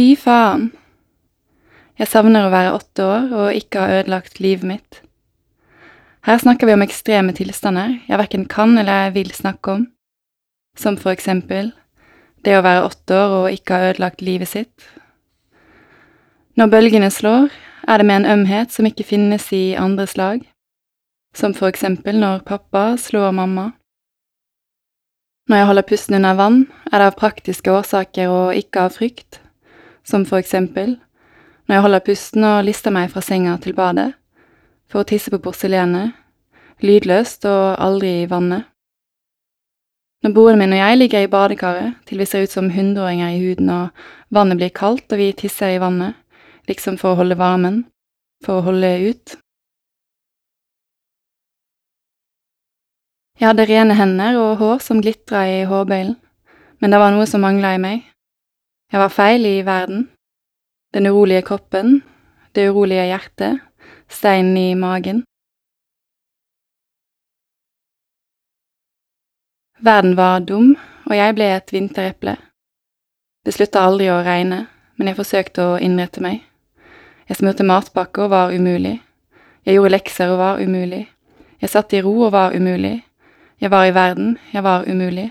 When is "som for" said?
10.72-11.12, 21.36-21.68, 30.06-30.40